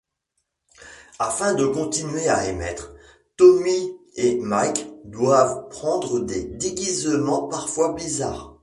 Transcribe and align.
Afin 1.19 1.53
de 1.53 1.67
continuer 1.67 2.27
à 2.27 2.47
émettre, 2.49 2.91
Tommy 3.37 3.95
et 4.15 4.39
Mike 4.39 4.87
doivent 5.05 5.69
prendre 5.69 6.19
des 6.21 6.43
déguisements, 6.45 7.47
parfois 7.47 7.93
bizarres. 7.93 8.57